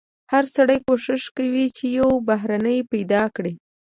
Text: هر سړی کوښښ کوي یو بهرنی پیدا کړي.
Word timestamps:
هر 0.31 0.43
سړی 0.55 0.77
کوښښ 0.87 1.23
کوي 1.37 1.65
یو 1.99 2.09
بهرنی 2.29 2.79
پیدا 2.91 3.23
کړي. 3.35 3.53